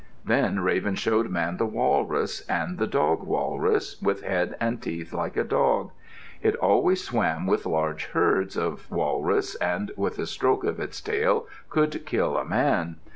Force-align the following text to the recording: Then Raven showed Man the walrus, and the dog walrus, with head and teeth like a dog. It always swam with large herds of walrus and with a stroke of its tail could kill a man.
Then 0.25 0.61
Raven 0.61 0.95
showed 0.95 1.29
Man 1.29 1.57
the 1.57 1.67
walrus, 1.67 2.41
and 2.47 2.79
the 2.79 2.87
dog 2.87 3.21
walrus, 3.21 4.01
with 4.01 4.23
head 4.23 4.55
and 4.59 4.81
teeth 4.81 5.13
like 5.13 5.37
a 5.37 5.43
dog. 5.43 5.91
It 6.41 6.55
always 6.55 7.03
swam 7.03 7.45
with 7.45 7.67
large 7.67 8.05
herds 8.07 8.57
of 8.57 8.89
walrus 8.89 9.53
and 9.53 9.91
with 9.95 10.17
a 10.17 10.25
stroke 10.25 10.63
of 10.63 10.79
its 10.79 11.01
tail 11.01 11.45
could 11.69 12.03
kill 12.07 12.35
a 12.35 12.43
man. 12.43 12.95